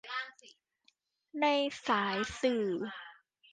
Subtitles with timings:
[1.41, 1.45] ใน
[1.87, 2.65] สายสื่อ